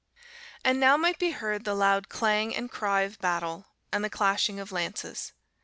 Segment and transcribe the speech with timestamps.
[0.65, 4.59] "And now might be heard the loud clang and cry of battle, and the clashing
[4.59, 5.31] of lances.